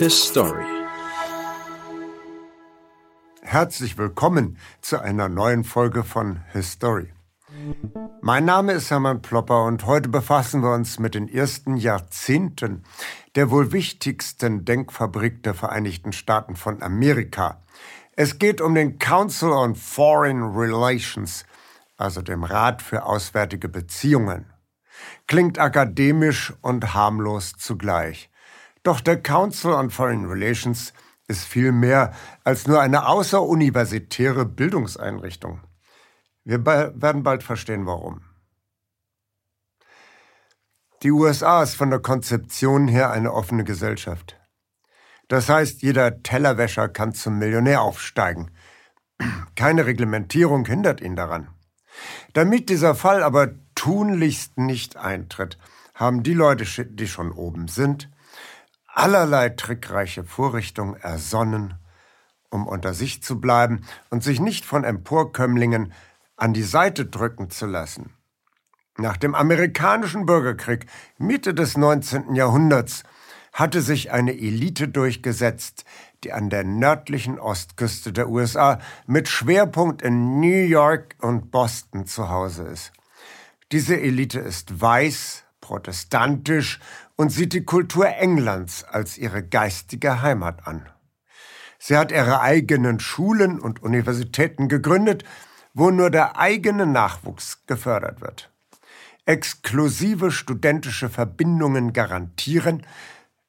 [0.00, 0.64] His Story.
[3.40, 7.12] Herzlich willkommen zu einer neuen Folge von His Story.
[8.20, 12.82] Mein Name ist Hermann Plopper und heute befassen wir uns mit den ersten Jahrzehnten
[13.36, 17.62] der wohl wichtigsten Denkfabrik der Vereinigten Staaten von Amerika.
[18.16, 21.44] Es geht um den Council on Foreign Relations,
[21.96, 24.46] also dem Rat für Auswärtige Beziehungen.
[25.28, 28.30] Klingt akademisch und harmlos zugleich.
[28.88, 30.94] Doch der Council on Foreign Relations
[31.26, 35.60] ist viel mehr als nur eine außeruniversitäre Bildungseinrichtung.
[36.42, 38.22] Wir werden bald verstehen, warum.
[41.02, 44.40] Die USA ist von der Konzeption her eine offene Gesellschaft.
[45.28, 48.50] Das heißt, jeder Tellerwäscher kann zum Millionär aufsteigen.
[49.54, 51.50] Keine Reglementierung hindert ihn daran.
[52.32, 55.58] Damit dieser Fall aber tunlichst nicht eintritt,
[55.94, 58.08] haben die Leute, die schon oben sind,
[58.98, 61.74] allerlei trickreiche Vorrichtungen ersonnen,
[62.50, 65.92] um unter sich zu bleiben und sich nicht von Emporkömmlingen
[66.36, 68.14] an die Seite drücken zu lassen.
[68.96, 72.34] Nach dem amerikanischen Bürgerkrieg Mitte des 19.
[72.34, 73.04] Jahrhunderts
[73.52, 75.84] hatte sich eine Elite durchgesetzt,
[76.24, 82.28] die an der nördlichen Ostküste der USA mit Schwerpunkt in New York und Boston zu
[82.28, 82.92] Hause ist.
[83.70, 86.80] Diese Elite ist weiß, protestantisch
[87.18, 90.88] und sieht die Kultur Englands als ihre geistige Heimat an.
[91.80, 95.24] Sie hat ihre eigenen Schulen und Universitäten gegründet,
[95.74, 98.50] wo nur der eigene Nachwuchs gefördert wird.
[99.26, 102.86] Exklusive studentische Verbindungen garantieren,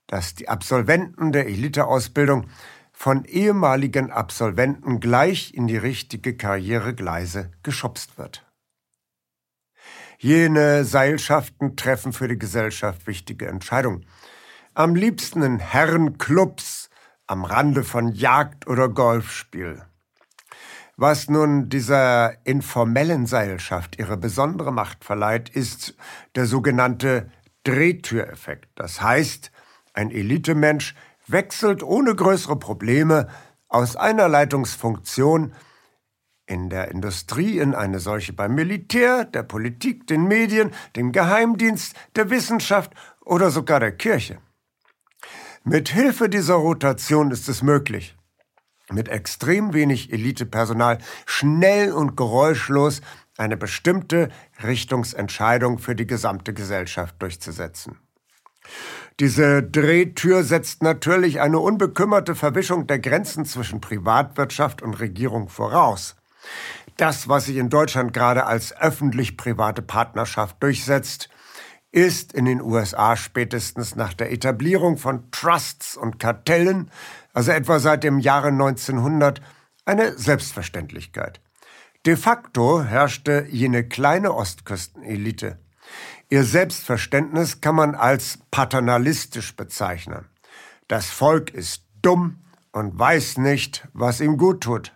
[0.08, 2.48] dass die Absolventen der Eliteausbildung
[2.92, 8.49] von ehemaligen Absolventen gleich in die richtige Karrieregleise geschubst wird.
[10.22, 14.06] Jene Seilschaften treffen für die Gesellschaft wichtige Entscheidungen.
[14.74, 16.90] Am liebsten in Herrenclubs,
[17.26, 19.82] am Rande von Jagd- oder Golfspiel.
[20.98, 25.96] Was nun dieser informellen Seilschaft ihre besondere Macht verleiht, ist
[26.36, 27.32] der sogenannte
[27.64, 28.68] Drehtüreffekt.
[28.76, 29.54] Das heißt,
[29.94, 30.96] ein Elitemensch
[31.28, 33.30] wechselt ohne größere Probleme
[33.70, 35.54] aus einer Leitungsfunktion
[36.50, 42.32] in der Industrie in eine solche beim Militär, der Politik, den Medien, dem Geheimdienst, der
[42.32, 42.92] Wissenschaft
[43.24, 44.40] oder sogar der Kirche.
[45.64, 48.18] Mit Hilfe dieser Rotation ist es möglich,
[48.90, 53.02] mit extrem wenig Elitepersonal schnell und geräuschlos
[53.38, 54.30] eine bestimmte
[54.64, 58.00] Richtungsentscheidung für die gesamte Gesellschaft durchzusetzen.
[59.20, 66.16] Diese Drehtür setzt natürlich eine unbekümmerte Verwischung der Grenzen zwischen Privatwirtschaft und Regierung voraus.
[66.98, 71.30] Das, was sich in Deutschland gerade als öffentlich-private Partnerschaft durchsetzt,
[71.92, 76.92] ist in den USA spätestens nach der Etablierung von Trusts und Kartellen,
[77.34, 79.42] also etwa seit dem Jahre 1900,
[79.86, 81.42] eine Selbstverständlichkeit.
[82.06, 85.60] De facto herrschte jene kleine Ostküstenelite.
[86.30, 90.26] Ihr Selbstverständnis kann man als paternalistisch bezeichnen.
[90.88, 94.94] Das Volk ist dumm und weiß nicht, was ihm gut tut.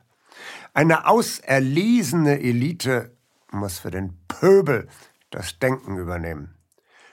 [0.76, 3.16] Eine auserlesene Elite
[3.52, 4.88] muss für den Pöbel
[5.30, 6.56] das Denken übernehmen.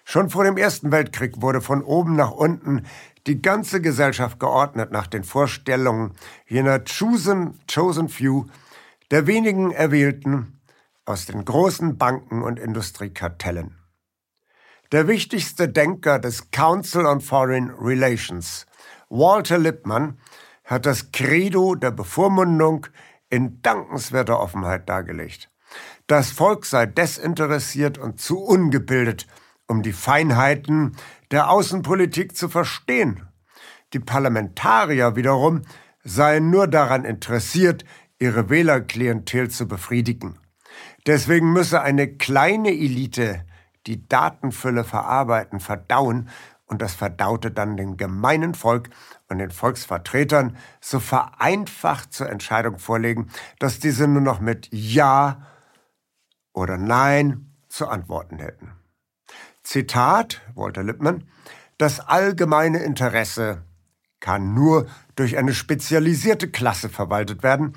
[0.04, 2.87] Schon vor dem Ersten Weltkrieg wurde von oben nach unten
[3.26, 6.15] die ganze Gesellschaft geordnet nach den Vorstellungen
[6.48, 8.47] jener chosen, chosen few,
[9.10, 10.59] der wenigen Erwählten
[11.04, 13.77] aus den großen Banken und Industriekartellen.
[14.91, 18.65] Der wichtigste Denker des Council on Foreign Relations,
[19.10, 20.19] Walter Lippmann,
[20.65, 22.87] hat das Credo der Bevormundung
[23.30, 25.50] in dankenswerter Offenheit dargelegt.
[26.06, 29.26] Das Volk sei desinteressiert und zu ungebildet,
[29.68, 30.96] um die Feinheiten
[31.30, 33.28] der Außenpolitik zu verstehen.
[33.92, 35.62] Die Parlamentarier wiederum
[36.02, 37.84] seien nur daran interessiert,
[38.18, 40.38] ihre Wählerklientel zu befriedigen.
[41.06, 43.44] Deswegen müsse eine kleine Elite
[43.86, 46.28] die Datenfülle verarbeiten, verdauen
[46.70, 48.91] und das verdaute dann dem gemeinen Volk
[49.28, 53.28] und den Volksvertretern so vereinfacht zur Entscheidung vorlegen,
[53.59, 55.47] dass diese nur noch mit Ja
[56.53, 58.72] oder Nein zu antworten hätten.
[59.65, 61.24] Zitat Walter Lippmann
[61.77, 63.65] Das allgemeine Interesse
[64.21, 64.86] kann nur
[65.16, 67.74] durch eine spezialisierte Klasse verwaltet werden,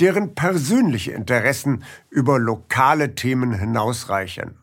[0.00, 4.61] deren persönliche Interessen über lokale Themen hinausreichen.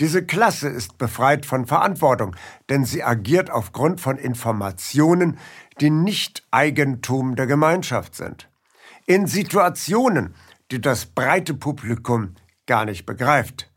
[0.00, 2.36] Diese Klasse ist befreit von Verantwortung,
[2.68, 5.38] denn sie agiert aufgrund von Informationen,
[5.80, 8.48] die nicht Eigentum der Gemeinschaft sind.
[9.06, 10.34] In Situationen,
[10.70, 12.34] die das breite Publikum
[12.66, 13.72] gar nicht begreift.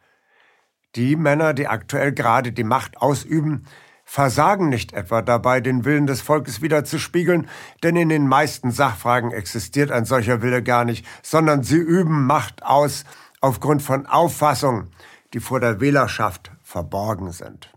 [0.95, 3.65] Die Männer, die aktuell gerade die Macht ausüben,
[4.03, 7.47] versagen nicht etwa dabei, den Willen des Volkes wiederzuspiegeln,
[7.81, 12.63] denn in den meisten Sachfragen existiert ein solcher Wille gar nicht, sondern sie üben Macht
[12.63, 13.06] aus
[13.39, 14.91] aufgrund von Auffassungen,
[15.33, 17.74] die vor der Wählerschaft verborgen sind.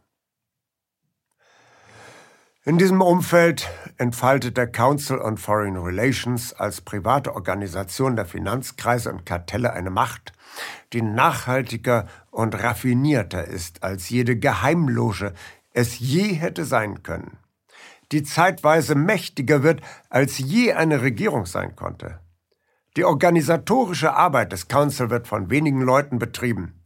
[2.67, 3.69] In diesem Umfeld
[3.99, 10.33] entfaltet der Council on Foreign Relations als private Organisation der Finanzkreise und Kartelle eine Macht,
[10.95, 15.35] die nachhaltiger und raffinierter ist, als jede Geheimloge
[15.75, 17.37] es je hätte sein können,
[18.13, 22.21] die zeitweise mächtiger wird, als je eine Regierung sein konnte.
[22.97, 26.84] Die organisatorische Arbeit des Council wird von wenigen Leuten betrieben.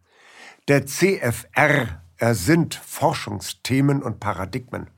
[0.69, 4.91] Der CFR ersinnt Forschungsthemen und Paradigmen.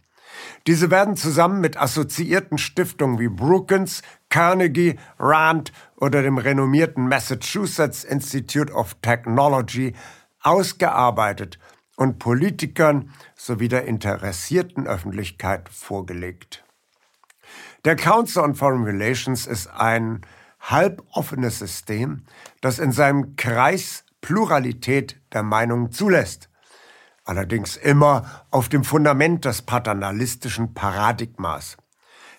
[0.67, 8.73] Diese werden zusammen mit assoziierten Stiftungen wie Brookings, Carnegie, Rand oder dem renommierten Massachusetts Institute
[8.73, 9.95] of Technology
[10.43, 11.61] ausgearbeitet
[11.95, 16.65] und Politikern sowie der interessierten Öffentlichkeit vorgelegt.
[17.85, 20.23] Der Council on Foreign Relations ist ein
[20.59, 22.25] halboffenes System,
[22.61, 26.51] das in seinem Kreis Pluralität der Meinungen zulässt
[27.31, 31.77] allerdings immer auf dem Fundament des paternalistischen Paradigmas.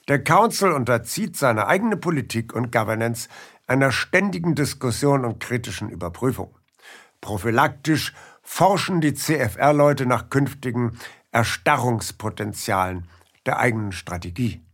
[0.10, 3.30] Der Council unterzieht seine eigene Politik und Governance
[3.68, 6.58] einer ständigen Diskussion und kritischen Überprüfung.
[7.22, 10.98] Prophylaktisch forschen die CFR-Leute nach künftigen
[11.32, 13.08] Erstarrungspotenzialen
[13.46, 14.66] der eigenen Strategie.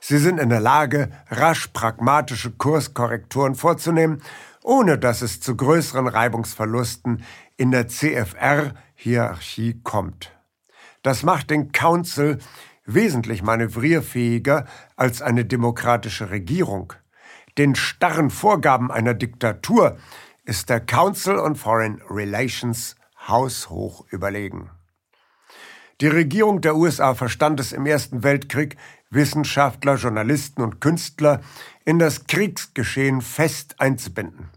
[0.00, 4.20] Sie sind in der Lage, rasch pragmatische Kurskorrekturen vorzunehmen,
[4.66, 7.22] ohne dass es zu größeren Reibungsverlusten
[7.56, 10.32] in der CFR-Hierarchie kommt.
[11.02, 12.38] Das macht den Council
[12.84, 14.66] wesentlich manövrierfähiger
[14.96, 16.92] als eine demokratische Regierung.
[17.58, 19.98] Den starren Vorgaben einer Diktatur
[20.44, 22.96] ist der Council on Foreign Relations
[23.28, 24.70] haushoch überlegen.
[26.00, 28.76] Die Regierung der USA verstand es im Ersten Weltkrieg,
[29.10, 31.40] Wissenschaftler, Journalisten und Künstler
[31.84, 34.50] in das Kriegsgeschehen fest einzubinden.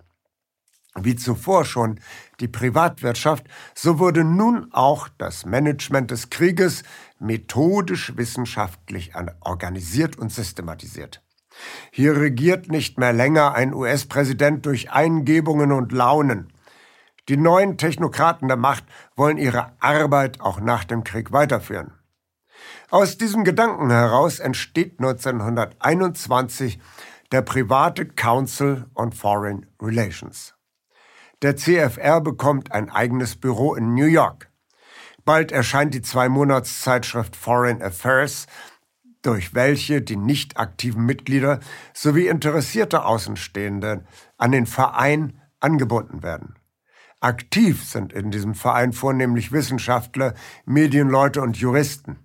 [0.96, 2.00] Wie zuvor schon
[2.40, 3.46] die Privatwirtschaft,
[3.76, 6.84] so wurde nun auch das Management des Krieges
[7.20, 11.22] methodisch wissenschaftlich organisiert und systematisiert.
[11.92, 16.52] Hier regiert nicht mehr länger ein US-Präsident durch Eingebungen und Launen.
[17.28, 21.94] Die neuen Technokraten der Macht wollen ihre Arbeit auch nach dem Krieg weiterführen.
[22.90, 26.80] Aus diesem Gedanken heraus entsteht 1921
[27.32, 30.56] der private Council on Foreign Relations.
[31.42, 34.52] Der CFR bekommt ein eigenes Büro in New York.
[35.24, 38.46] Bald erscheint die Zwei-Monats-Zeitschrift Foreign Affairs,
[39.22, 41.62] durch welche die nicht aktiven Mitglieder
[41.94, 44.06] sowie interessierte Außenstehende
[44.38, 46.56] an den Verein angebunden werden.
[47.22, 50.34] Aktiv sind in diesem Verein vornehmlich Wissenschaftler,
[50.66, 52.18] Medienleute und Juristen.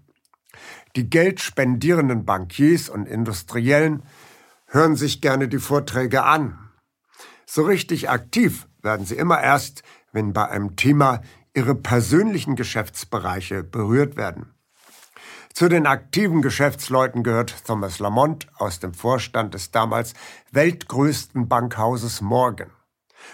[0.96, 4.02] Die geldspendierenden Bankiers und Industriellen
[4.66, 6.58] hören sich gerne die Vorträge an.
[7.46, 9.82] So richtig aktiv werden sie immer erst,
[10.12, 11.22] wenn bei einem Thema
[11.54, 14.54] ihre persönlichen Geschäftsbereiche berührt werden.
[15.52, 20.14] Zu den aktiven Geschäftsleuten gehört Thomas Lamont aus dem Vorstand des damals
[20.50, 22.70] weltgrößten Bankhauses Morgan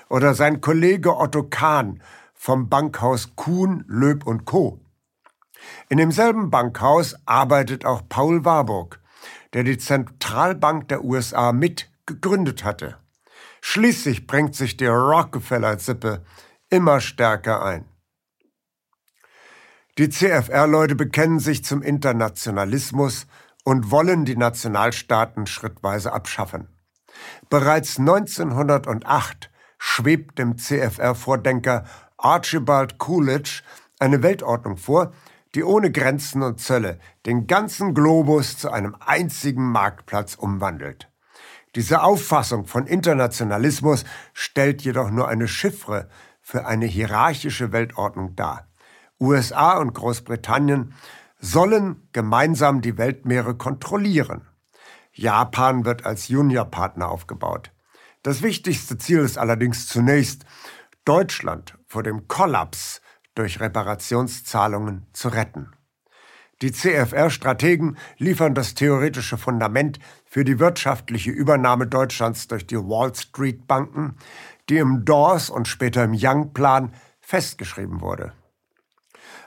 [0.09, 2.03] oder sein Kollege Otto Kahn
[2.35, 4.81] vom Bankhaus Kuhn, Löb und Co.
[5.89, 9.01] In demselben Bankhaus arbeitet auch Paul Warburg,
[9.53, 12.99] der die Zentralbank der USA mit gegründet hatte.
[13.61, 16.25] Schließlich bringt sich die Rockefeller-Sippe
[16.71, 17.85] immer stärker ein.
[19.99, 23.27] Die CFR-Leute bekennen sich zum Internationalismus
[23.65, 26.69] und wollen die Nationalstaaten schrittweise abschaffen.
[27.51, 31.85] Bereits 1908 schwebt dem CFR-Vordenker
[32.17, 33.63] Archibald Coolidge
[33.99, 35.13] eine Weltordnung vor,
[35.55, 41.10] die ohne Grenzen und Zölle den ganzen Globus zu einem einzigen Marktplatz umwandelt.
[41.77, 46.09] Diese Auffassung von Internationalismus stellt jedoch nur eine Chiffre
[46.41, 48.67] für eine hierarchische Weltordnung dar.
[49.21, 50.95] USA und Großbritannien
[51.39, 54.49] sollen gemeinsam die Weltmeere kontrollieren.
[55.13, 57.73] Japan wird als Juniorpartner aufgebaut.
[58.23, 60.45] Das wichtigste Ziel ist allerdings zunächst,
[61.05, 63.01] Deutschland vor dem Kollaps
[63.35, 65.71] durch Reparationszahlungen zu retten.
[66.63, 73.67] Die CFR-Strategen liefern das theoretische Fundament für die wirtschaftliche Übernahme Deutschlands durch die Wall Street
[73.67, 74.17] Banken,
[74.69, 78.33] die im Dawes und später im Young-Plan festgeschrieben wurde.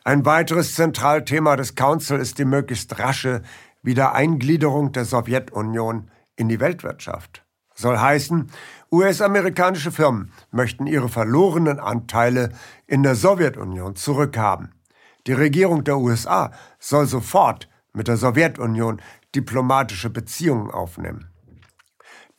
[0.04, 3.44] Ein weiteres Zentralthema des Council ist die möglichst rasche
[3.84, 7.46] Wiedereingliederung der Sowjetunion in die Weltwirtschaft.
[7.76, 8.50] Soll heißen,
[8.92, 12.50] US-amerikanische Firmen möchten ihre verlorenen Anteile
[12.88, 14.74] in der Sowjetunion zurückhaben.
[15.28, 19.02] Die Regierung der USA soll sofort mit der Sowjetunion
[19.36, 21.30] diplomatische Beziehungen aufnehmen.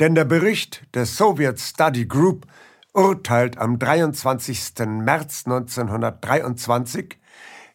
[0.01, 2.47] Denn der Bericht der Soviet Study Group
[2.93, 4.87] urteilt am 23.
[4.87, 7.19] März 1923,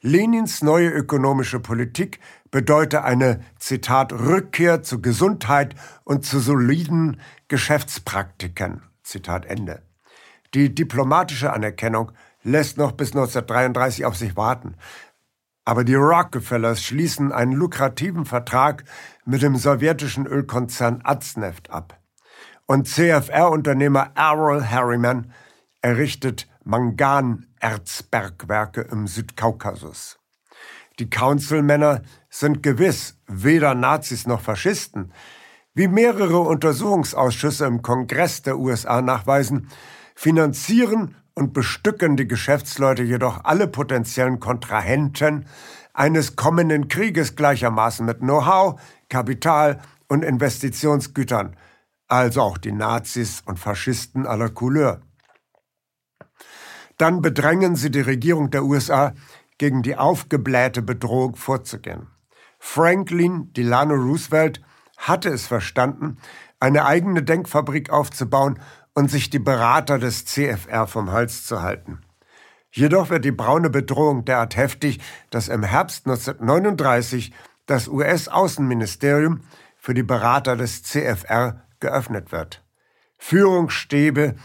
[0.02, 2.20] Lenins neue ökonomische Politik
[2.52, 5.76] bedeute eine, Zitat, Rückkehr zu Gesundheit
[6.06, 9.82] und zu soliden Geschäftspraktiken, Zitat Ende.
[10.54, 12.14] Die diplomatische Anerkennung
[12.50, 14.76] lässt noch bis 1933 auf sich warten.
[15.66, 18.84] Aber die Rockefellers schließen einen lukrativen Vertrag
[19.26, 22.00] mit dem sowjetischen Ölkonzern Azneft ab.
[22.66, 25.32] Und CFR-Unternehmer Errol Harriman
[25.82, 30.20] errichtet Manganerzbergwerke im Südkaukasus.
[31.00, 35.14] Die Councilmänner sind gewiss weder Nazis noch Faschisten.
[35.74, 39.70] Wie mehrere Untersuchungsausschüsse im Kongress der USA nachweisen,
[40.14, 45.46] finanzieren und bestücken die Geschäftsleute jedoch alle potenziellen Kontrahenten
[45.94, 51.56] eines kommenden Krieges gleichermaßen mit Know-how, Kapital und Investitionsgütern,
[52.08, 55.02] also auch die Nazis und Faschisten aller Couleur.
[56.98, 59.14] Dann bedrängen sie die Regierung der USA,
[59.58, 62.08] gegen die aufgeblähte Bedrohung vorzugehen.
[62.60, 64.62] Franklin Delano Roosevelt
[64.98, 66.18] hatte es verstanden,
[66.60, 68.60] eine eigene Denkfabrik aufzubauen
[69.00, 72.02] und sich die Berater des CFR vom Hals zu halten.
[72.70, 77.32] Jedoch wird die braune Bedrohung derart heftig, dass im Herbst 1939
[77.66, 79.40] das US-Außenministerium
[79.78, 82.62] für die Berater des CFR geöffnet wird.
[83.18, 84.36] Führungsstäbe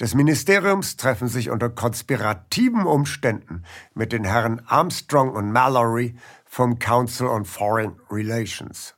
[0.00, 3.62] des Ministeriums treffen sich unter konspirativen Umständen
[3.92, 8.97] mit den Herren Armstrong und Mallory vom Council on Foreign Relations.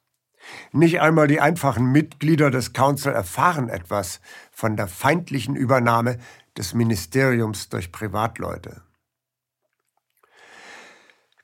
[0.72, 4.20] Nicht einmal die einfachen Mitglieder des Council erfahren etwas
[4.50, 6.18] von der feindlichen Übernahme
[6.56, 8.82] des Ministeriums durch Privatleute.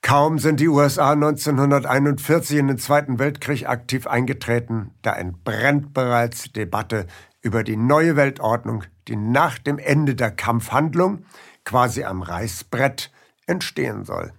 [0.03, 7.07] Kaum sind die USA 1941 in den Zweiten Weltkrieg aktiv eingetreten, da entbrennt bereits Debatte
[7.43, 11.25] über die neue Weltordnung, die nach dem Ende der Kampfhandlung
[11.65, 13.11] quasi am Reißbrett
[13.47, 14.33] entstehen soll.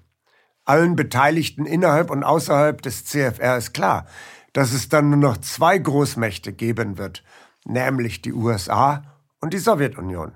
[0.64, 4.06] Allen Beteiligten innerhalb und außerhalb des CFR ist klar,
[4.58, 7.24] dass es dann nur noch zwei Großmächte geben wird,
[7.64, 9.04] nämlich die USA
[9.40, 10.32] und die Sowjetunion.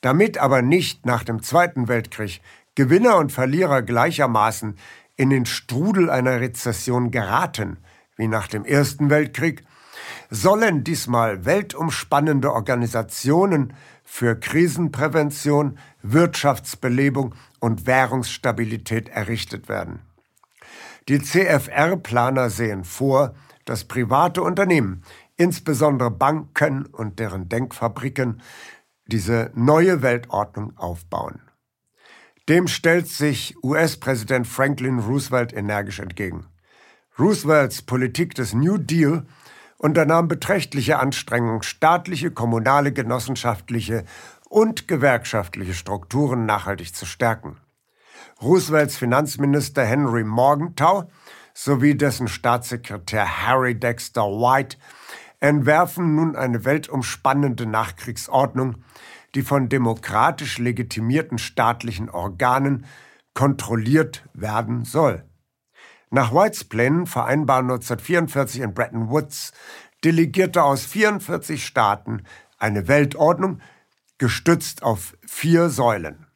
[0.00, 2.40] Damit aber nicht nach dem Zweiten Weltkrieg
[2.76, 4.78] Gewinner und Verlierer gleichermaßen
[5.16, 7.76] in den Strudel einer Rezession geraten,
[8.16, 9.66] wie nach dem Ersten Weltkrieg,
[10.30, 20.05] sollen diesmal weltumspannende Organisationen für Krisenprävention, Wirtschaftsbelebung und Währungsstabilität errichtet werden.
[21.08, 23.34] Die CFR-Planer sehen vor,
[23.64, 25.02] dass private Unternehmen,
[25.36, 28.42] insbesondere Banken und deren Denkfabriken,
[29.06, 31.40] diese neue Weltordnung aufbauen.
[32.48, 36.46] Dem stellt sich US-Präsident Franklin Roosevelt energisch entgegen.
[37.18, 39.26] Roosevelts Politik des New Deal
[39.78, 44.04] unternahm beträchtliche Anstrengungen, staatliche, kommunale, genossenschaftliche
[44.48, 47.58] und gewerkschaftliche Strukturen nachhaltig zu stärken.
[48.42, 51.10] Roosevelts Finanzminister Henry Morgenthau
[51.54, 54.76] sowie dessen Staatssekretär Harry Dexter White
[55.40, 58.76] entwerfen nun eine weltumspannende Nachkriegsordnung,
[59.34, 62.86] die von demokratisch legitimierten staatlichen Organen
[63.34, 65.24] kontrolliert werden soll.
[66.10, 69.52] Nach Whites Plänen vereinbaren 1944 in Bretton Woods
[70.04, 72.22] Delegierte aus 44 Staaten
[72.58, 73.60] eine Weltordnung,
[74.18, 76.26] gestützt auf vier Säulen.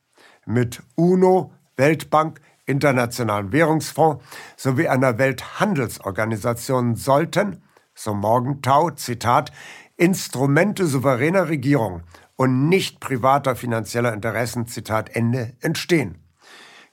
[0.46, 4.24] Mit UNO, Weltbank, Internationalen Währungsfonds
[4.56, 7.62] sowie einer Welthandelsorganisation sollten,
[7.94, 9.50] so Morgenthau, Zitat,
[9.96, 12.02] Instrumente souveräner Regierung
[12.36, 16.18] und nicht privater finanzieller Interessen, Zitat Ende, entstehen.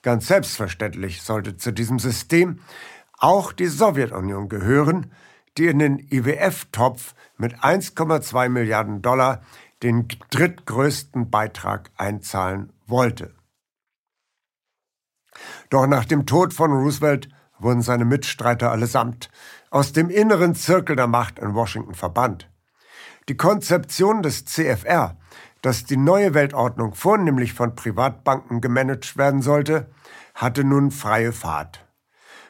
[0.02, 2.60] Ganz selbstverständlich sollte zu diesem System
[3.20, 5.12] auch die Sowjetunion gehören,
[5.58, 9.42] die in den IWF-Topf mit 1,2 Milliarden Dollar
[9.84, 13.37] den drittgrößten Beitrag einzahlen wollte.
[15.70, 19.30] Doch nach dem Tod von Roosevelt wurden seine Mitstreiter allesamt
[19.70, 22.50] aus dem inneren Zirkel der Macht in Washington verbannt.
[23.30, 25.18] Die Konzeption des CFR,
[25.62, 29.90] dass die neue Weltordnung vornehmlich von Privatbanken gemanagt werden sollte,
[30.34, 31.86] hatte nun freie Fahrt.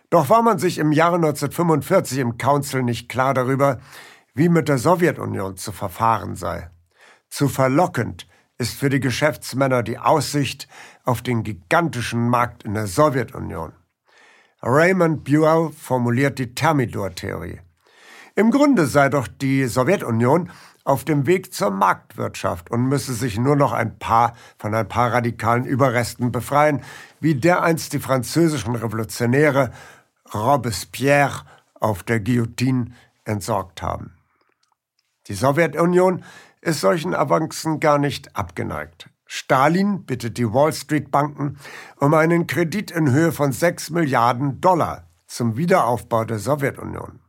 [0.09, 3.79] Doch war man sich im Jahre 1945 im Council nicht klar darüber,
[4.35, 6.69] wie mit der Sowjetunion zu verfahren sei.
[7.29, 10.67] Zu verlockend ist für die Geschäftsmänner die Aussicht
[11.07, 13.71] auf den gigantischen Markt in der Sowjetunion.
[14.61, 17.61] Raymond Buell formuliert die Thermidor-Theorie.
[18.35, 20.51] Im Grunde sei doch die Sowjetunion
[20.83, 25.13] auf dem Weg zur Marktwirtschaft und müsse sich nur noch ein paar von ein paar
[25.13, 26.83] radikalen Überresten befreien,
[27.21, 29.71] wie dereinst die französischen Revolutionäre
[30.33, 31.43] Robespierre
[31.79, 32.91] auf der Guillotine
[33.23, 34.13] entsorgt haben.
[35.27, 36.23] Die Sowjetunion
[36.61, 39.09] ist solchen Avancen gar nicht abgeneigt.
[39.27, 41.57] Stalin bittet die Wall Street Banken
[41.97, 47.19] um einen Kredit in Höhe von 6 Milliarden Dollar zum Wiederaufbau der Sowjetunion.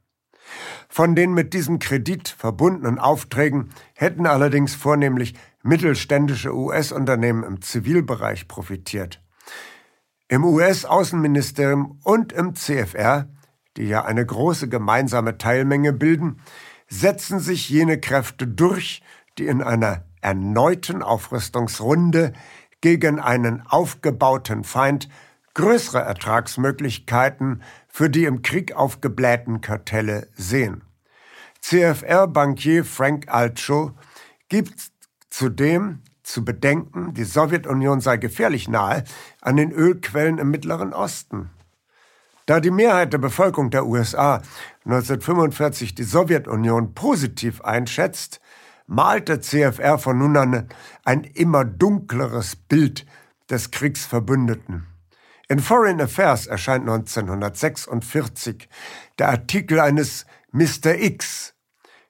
[0.89, 9.23] Von den mit diesem Kredit verbundenen Aufträgen hätten allerdings vornehmlich mittelständische US-Unternehmen im Zivilbereich profitiert.
[10.29, 13.29] Im US-Außenministerium und im CFR,
[13.77, 16.41] die ja eine große gemeinsame Teilmenge bilden,
[16.89, 19.03] setzen sich jene Kräfte durch,
[19.37, 22.33] die in einer erneuten Aufrüstungsrunde
[22.81, 25.09] gegen einen aufgebauten Feind
[25.55, 30.83] größere Ertragsmöglichkeiten für die im Krieg aufgeblähten Kartelle sehen.
[31.61, 33.93] CFR-Bankier Frank Altschow
[34.49, 34.93] gibt
[35.31, 39.03] zudem zu bedenken, die Sowjetunion sei gefährlich nahe
[39.41, 41.51] an den Ölquellen im Mittleren Osten.
[42.47, 44.41] Da die Mehrheit der Bevölkerung der USA
[44.85, 48.41] 1945 die Sowjetunion positiv einschätzt,
[48.89, 50.69] malt der CFR von nun an
[51.05, 53.07] ein immer dunkleres Bild
[53.49, 54.87] des Kriegsverbündeten.
[55.49, 58.69] In Foreign Affairs erscheint 1946
[59.19, 60.95] der Artikel eines Mr.
[60.99, 61.55] X.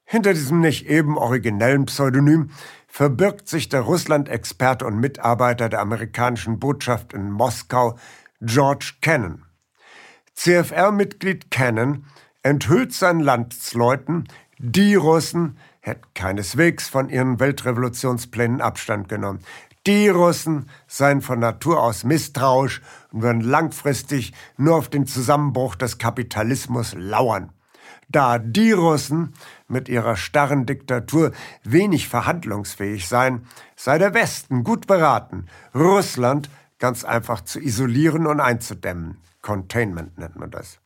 [0.04, 2.50] Hinter diesem nicht eben originellen Pseudonym
[2.86, 7.98] verbirgt sich der Russland-Experte und Mitarbeiter der amerikanischen Botschaft in Moskau,
[8.40, 9.44] George Kennan.
[10.34, 12.06] CFR-Mitglied Cannon
[12.42, 15.58] enthüllt seinen Landsleuten, die Russen
[15.88, 19.40] hätten keineswegs von ihren Weltrevolutionsplänen Abstand genommen.
[19.86, 25.98] Die Russen seien von Natur aus misstrauisch und würden langfristig nur auf den Zusammenbruch des
[25.98, 27.52] Kapitalismus lauern.
[28.10, 29.34] Da die Russen
[29.66, 37.42] mit ihrer starren Diktatur wenig verhandlungsfähig seien, sei der Westen gut beraten, Russland ganz einfach
[37.42, 39.18] zu isolieren und einzudämmen.
[39.42, 40.80] Containment nennt man das.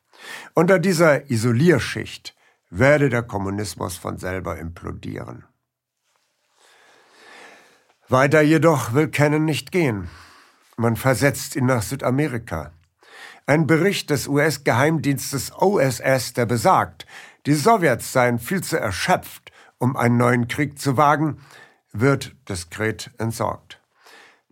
[0.54, 2.34] Unter dieser Isolierschicht
[2.74, 5.44] werde der Kommunismus von selber implodieren.
[8.08, 10.08] Weiter jedoch will Cannon nicht gehen.
[10.78, 12.72] Man versetzt ihn nach Südamerika.
[13.44, 17.06] Ein Bericht des US-Geheimdienstes OSS, der besagt,
[17.44, 21.42] die Sowjets seien viel zu erschöpft, um einen neuen Krieg zu wagen,
[21.92, 23.82] wird diskret entsorgt.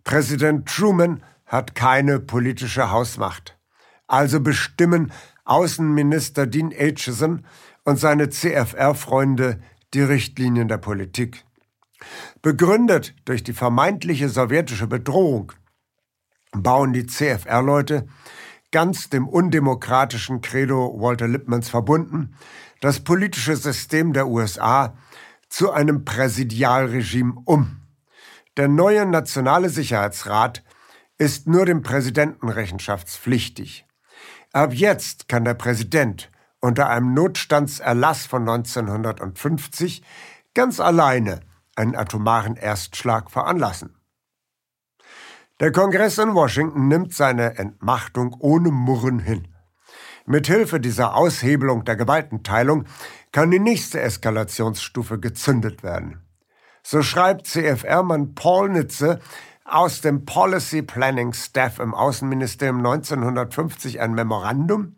[0.03, 3.57] Präsident Truman hat keine politische Hausmacht.
[4.05, 5.11] Also bestimmen
[5.43, 7.45] Außenminister Dean Acheson
[7.83, 9.61] und seine CFR-Freunde
[9.93, 11.43] die Richtlinien der Politik.
[12.41, 15.51] Begründet durch die vermeintliche sowjetische Bedrohung
[16.51, 18.07] bauen die CFR-Leute,
[18.71, 22.35] ganz dem undemokratischen Credo Walter Lippmanns verbunden,
[22.79, 24.97] das politische System der USA
[25.49, 27.81] zu einem Präsidialregime um.
[28.57, 30.63] Der neue Nationale Sicherheitsrat
[31.17, 33.85] ist nur dem Präsidenten rechenschaftspflichtig.
[34.53, 36.30] Ab jetzt kann der Präsident
[36.61, 40.03] unter einem Notstandserlass von 1950
[40.53, 41.41] ganz alleine
[41.75, 43.95] einen atomaren Erstschlag veranlassen.
[45.59, 49.47] Der Kongress in Washington nimmt seine Entmachtung ohne Murren hin.
[50.25, 52.85] Mithilfe dieser Aushebelung der Gewaltenteilung
[53.31, 56.21] kann die nächste Eskalationsstufe gezündet werden.
[56.83, 59.19] So schreibt CFR-Mann Paul Nitze
[59.65, 64.97] aus dem Policy Planning Staff im Außenministerium 1950 ein Memorandum,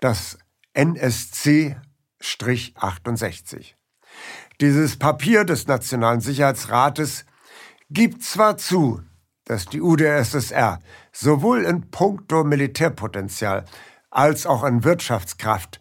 [0.00, 0.38] das
[0.74, 3.74] NSC-68.
[4.60, 7.24] Dieses Papier des Nationalen Sicherheitsrates
[7.90, 9.02] gibt zwar zu,
[9.44, 10.78] dass die UdSSR
[11.12, 13.64] sowohl in puncto Militärpotenzial
[14.10, 15.80] als auch in Wirtschaftskraft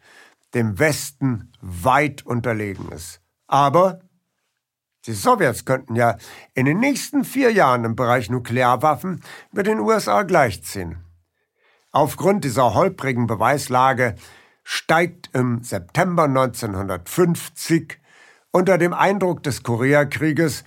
[0.53, 3.21] dem Westen weit unterlegen ist.
[3.47, 3.99] Aber
[5.05, 6.17] die Sowjets könnten ja
[6.53, 11.03] in den nächsten vier Jahren im Bereich Nuklearwaffen mit den USA gleichziehen.
[11.91, 14.15] Aufgrund dieser holprigen Beweislage
[14.73, 17.99] steigt im September 1950
[18.51, 20.63] unter dem Eindruck des Koreakrieges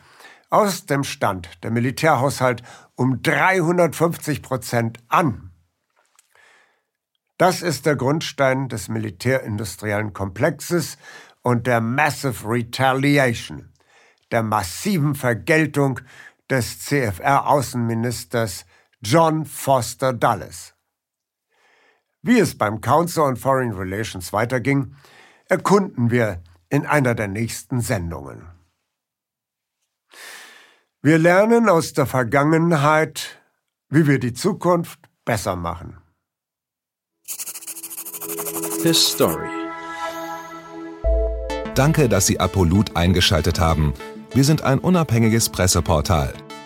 [0.50, 2.62] aus dem Stand der Militärhaushalt
[2.96, 5.52] um 350 Prozent an.
[7.38, 10.98] Das ist der Grundstein des militärindustriellen Komplexes
[11.40, 13.72] und der Massive Retaliation
[14.30, 16.00] der massiven Vergeltung
[16.50, 18.66] des CFR-Außenministers
[19.00, 20.73] John Foster Dulles.
[22.26, 24.94] Wie es beim Council on Foreign Relations weiterging,
[25.50, 28.46] erkunden wir in einer der nächsten Sendungen.
[31.02, 33.42] Wir lernen aus der Vergangenheit,
[33.90, 35.98] wie wir die Zukunft besser machen.
[38.82, 39.50] His story.
[41.74, 43.92] Danke, dass Sie Apolut eingeschaltet haben.
[44.32, 46.32] Wir sind ein unabhängiges Presseportal.